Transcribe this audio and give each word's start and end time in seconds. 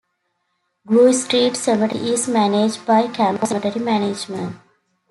Grove 0.87 1.13
Street 1.13 1.55
Cemetery 1.55 2.09
is 2.09 2.27
managed 2.27 2.87
by 2.87 3.03
Camco 3.03 3.45
Cemetery 3.45 3.79
Management. 3.85 4.55